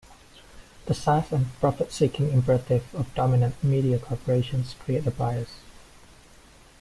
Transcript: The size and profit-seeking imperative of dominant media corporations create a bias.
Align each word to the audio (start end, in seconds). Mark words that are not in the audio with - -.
The 0.87 0.95
size 0.95 1.31
and 1.31 1.53
profit-seeking 1.59 2.31
imperative 2.31 2.85
of 2.95 3.13
dominant 3.13 3.63
media 3.63 3.99
corporations 3.99 4.73
create 4.83 5.05
a 5.05 5.11
bias. 5.11 5.57